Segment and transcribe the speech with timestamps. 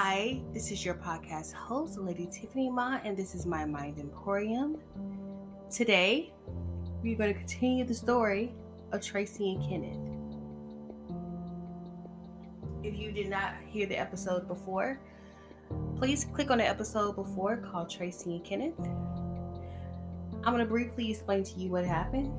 [0.00, 4.76] Hi, this is your podcast host, Lady Tiffany Ma, and this is my Mind Emporium.
[5.72, 6.32] Today,
[7.02, 8.54] we're going to continue the story
[8.92, 9.98] of Tracy and Kenneth.
[12.84, 15.00] If you did not hear the episode before,
[15.96, 18.78] please click on the episode before called Tracy and Kenneth.
[20.44, 22.30] I'm going to briefly explain to you what happened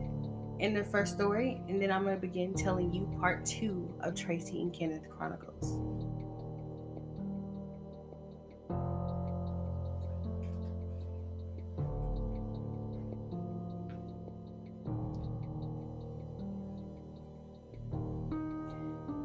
[0.62, 4.16] in the first story, and then I'm going to begin telling you part two of
[4.16, 6.09] Tracy and Kenneth Chronicles.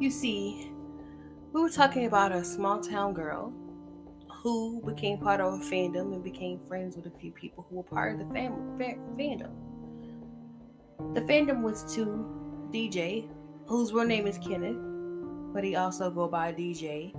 [0.00, 0.72] You see,
[1.52, 3.52] we were talking about a small town girl
[4.42, 7.84] who became part of a fandom and became friends with a few people who were
[7.84, 9.52] part of the fam- fa- fandom.
[11.14, 12.26] The fandom was to
[12.72, 13.28] DJ,
[13.66, 14.76] whose real name is Kenneth,
[15.54, 17.14] but he also go by DJ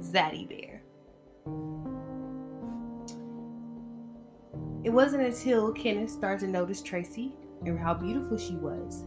[0.00, 0.82] Zaddy Bear.
[4.84, 7.34] It wasn't until Kenneth started to notice Tracy
[7.66, 9.04] and how beautiful she was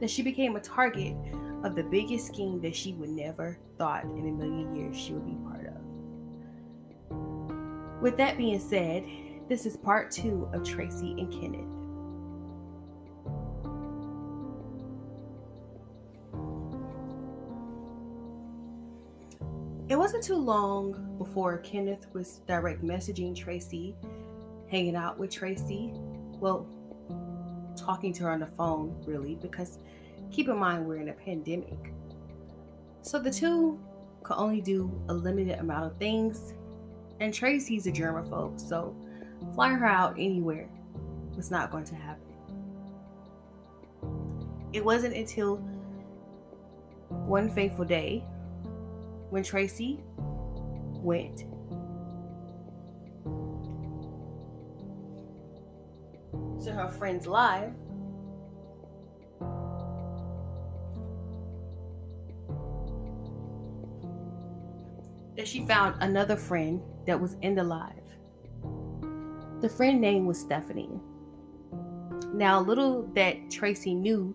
[0.00, 1.16] that she became a target
[1.62, 5.26] of the biggest scheme that she would never thought in a million years she would
[5.26, 5.74] be part of.
[8.02, 9.04] With that being said,
[9.48, 11.70] this is part two of Tracy and Kenneth.
[19.88, 23.94] It wasn't too long before Kenneth was direct messaging Tracy,
[24.70, 25.92] hanging out with Tracy.
[26.40, 26.66] Well,
[27.84, 29.78] talking to her on the phone, really, because
[30.30, 31.92] keep in mind we're in a pandemic.
[33.02, 33.78] So the two
[34.22, 36.54] could only do a limited amount of things.
[37.20, 38.96] And Tracy's a germaphobe, so
[39.54, 40.68] flying her out anywhere
[41.36, 42.22] was not going to happen.
[44.72, 45.56] It wasn't until
[47.08, 48.24] one fateful day
[49.30, 50.00] when Tracy
[50.94, 51.44] went
[56.64, 57.72] to her friend's live
[65.36, 67.92] that she found another friend that was in the live.
[69.60, 71.00] The friend name was Stephanie.
[72.32, 74.34] Now, little that Tracy knew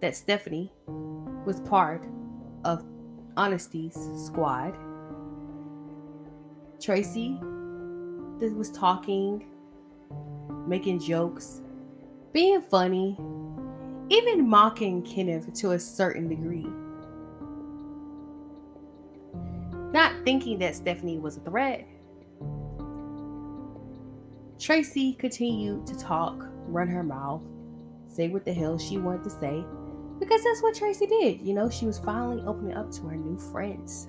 [0.00, 0.72] that Stephanie
[1.46, 2.06] was part
[2.64, 2.84] of
[3.36, 3.96] Honesty's
[4.26, 4.76] squad.
[6.80, 7.38] Tracy
[8.52, 9.46] was talking,
[10.66, 11.60] making jokes,
[12.32, 13.16] being funny,
[14.10, 16.66] even mocking Kenneth to a certain degree.
[19.92, 21.86] Not thinking that Stephanie was a threat.
[24.58, 27.42] Tracy continued to talk, run her mouth,
[28.08, 29.64] say what the hell she wanted to say,
[30.18, 31.40] because that's what Tracy did.
[31.40, 34.08] You know, she was finally opening up to her new friends.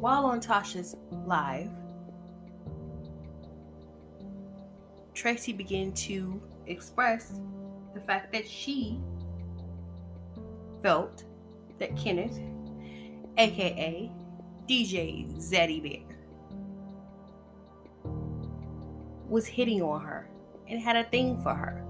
[0.00, 0.96] While on Tasha's
[1.26, 1.68] live,
[5.12, 7.38] Tracy began to express
[7.92, 8.98] the fact that she
[10.82, 11.24] felt
[11.78, 12.40] that Kenneth,
[13.36, 14.10] aka
[14.66, 16.16] DJ Zaddy Bear,
[19.28, 20.30] was hitting on her
[20.66, 21.84] and had a thing for her.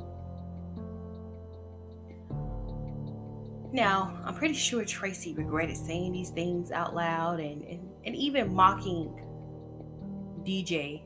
[3.72, 8.54] Now, I'm pretty sure Tracy regretted saying these things out loud and, and, and even
[8.54, 9.20] mocking
[10.42, 11.02] DJ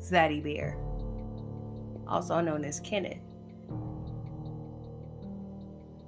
[0.00, 0.76] Zaddy Bear,
[2.08, 3.18] also known as Kenneth.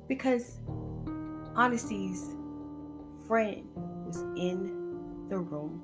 [0.09, 0.59] Because
[1.55, 2.35] Honesty's
[3.27, 3.67] friend
[4.07, 5.83] was in the room.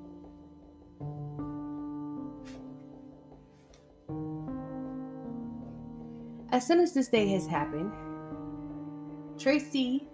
[6.51, 7.93] As soon as this day has happened,
[9.37, 10.07] Tracy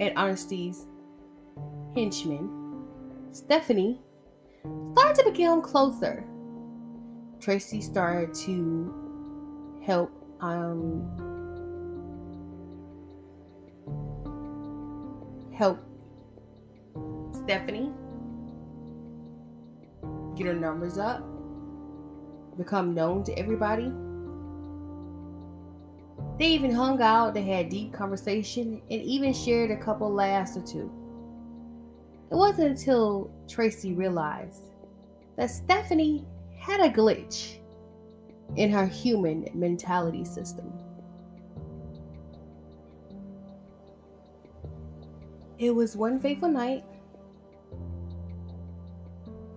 [0.00, 0.86] and Honesty's
[1.94, 2.84] henchman,
[3.32, 4.00] Stephanie,
[4.92, 6.24] started to become closer.
[7.40, 10.10] Tracy started to help
[10.40, 11.02] um
[15.54, 15.78] help
[17.44, 17.92] Stephanie
[20.36, 21.22] get her numbers up,
[22.56, 23.92] become known to everybody.
[26.38, 30.62] They even hung out, they had deep conversation, and even shared a couple laughs or
[30.62, 30.90] two.
[32.30, 34.64] It wasn't until Tracy realized
[35.36, 36.24] that Stephanie
[36.58, 37.58] had a glitch
[38.56, 40.72] in her human mentality system.
[45.58, 46.84] It was one fateful night,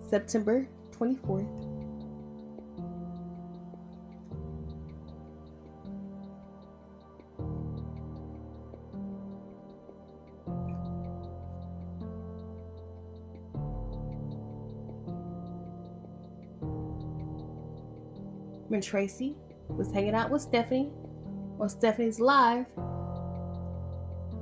[0.08, 1.67] September 24th.
[18.68, 19.34] When Tracy
[19.68, 20.92] was hanging out with Stephanie
[21.58, 22.66] on Stephanie's live,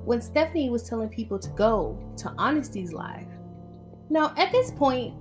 [0.05, 3.27] when Stephanie was telling people to go to Honesty's live.
[4.11, 5.15] Now, at this point,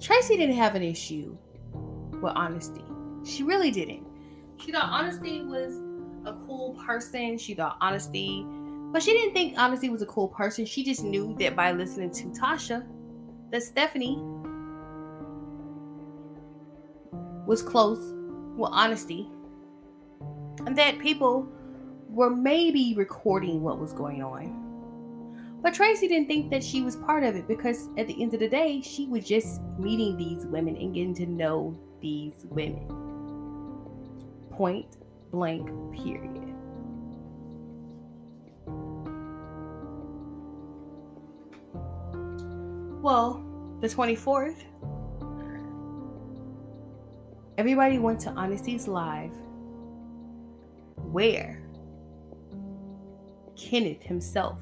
[0.00, 1.36] Tracy didn't have an issue
[2.20, 2.84] with Honesty.
[3.24, 4.06] She really didn't.
[4.58, 5.74] She thought Honesty was
[6.24, 7.38] a cool person.
[7.38, 8.44] She thought Honesty,
[8.92, 10.64] but she didn't think Honesty was a cool person.
[10.64, 12.86] She just knew that by listening to Tasha,
[13.50, 14.18] that Stephanie
[17.46, 18.14] was close
[18.56, 19.28] with Honesty,
[20.66, 21.48] and that people
[22.08, 24.60] were maybe recording what was going on.
[25.62, 28.40] But Tracy didn't think that she was part of it because at the end of
[28.40, 32.84] the day, she was just meeting these women and getting to know these women.
[34.50, 34.96] Point
[35.30, 36.52] blank, period.
[43.02, 43.44] Well,
[43.80, 44.62] the 24th,
[47.58, 49.32] everybody went to Honesty's Live
[50.96, 51.62] where
[53.56, 54.60] Kenneth himself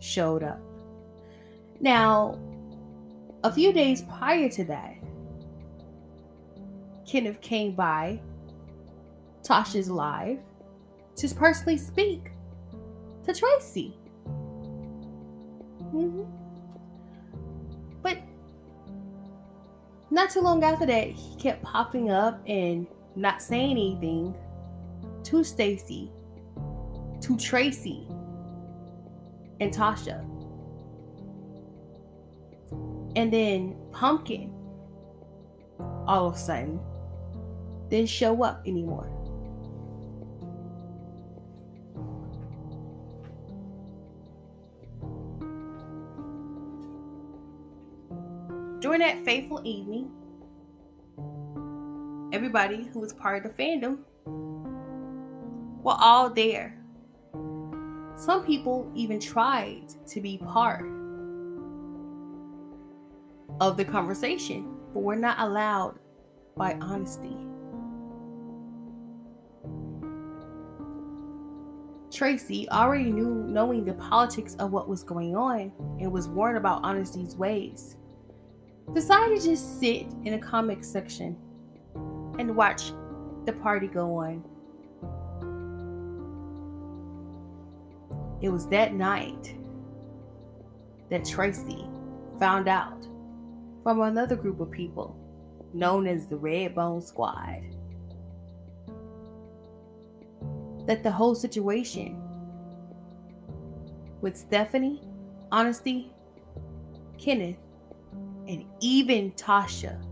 [0.00, 0.60] showed up.
[1.80, 2.38] Now,
[3.42, 4.96] a few days prior to that,
[7.06, 8.20] Kenneth came by
[9.42, 10.38] Tasha's live
[11.16, 12.30] to personally speak
[13.24, 13.96] to Tracy.
[15.92, 16.43] Mm-hmm.
[20.14, 24.34] Not too long after that, he kept popping up and not saying anything
[25.24, 26.10] to Stacy,
[27.20, 28.06] to Tracy,
[29.60, 30.24] and Tasha.
[33.16, 34.52] And then Pumpkin,
[36.06, 36.80] all of a sudden,
[37.88, 39.10] didn't show up anymore.
[48.94, 50.08] During that fateful evening,
[52.32, 53.98] everybody who was part of the fandom
[55.82, 56.78] were all there.
[58.14, 60.88] Some people even tried to be part
[63.60, 65.98] of the conversation, but were not allowed
[66.56, 67.36] by honesty.
[72.12, 76.84] Tracy, already knew knowing the politics of what was going on and was warned about
[76.84, 77.96] Honesty's ways,
[78.92, 81.36] decided to just sit in a comic section
[82.38, 82.92] and watch
[83.46, 84.44] the party go on.
[88.42, 89.56] It was that night
[91.10, 91.86] that Tracy
[92.38, 93.06] found out
[93.82, 95.16] from another group of people
[95.72, 97.62] known as the Redbone Squad
[100.86, 102.20] that the whole situation
[104.20, 105.00] with Stephanie,
[105.50, 106.12] Honesty,
[107.18, 107.56] Kenneth,
[108.48, 108.66] and mm.
[108.80, 110.02] even Tasha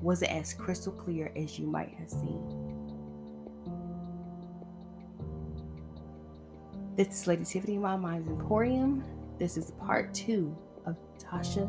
[0.00, 2.64] wasn't as crystal clear as you might have seen.
[6.96, 9.02] This is Lady Tiffany, My Mind's Emporium.
[9.38, 11.68] This is part two of Tasha,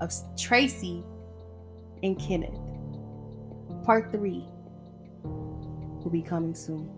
[0.00, 1.02] of Tracy,
[2.02, 2.58] and Kenneth.
[3.84, 4.44] Part three
[5.22, 6.97] will be coming soon.